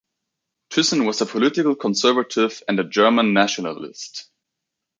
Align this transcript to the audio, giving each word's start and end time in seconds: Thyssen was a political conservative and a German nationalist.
Thyssen 0.71 1.05
was 1.05 1.21
a 1.21 1.27
political 1.27 1.75
conservative 1.75 2.63
and 2.67 2.79
a 2.79 2.83
German 2.83 3.33
nationalist. 3.35 4.31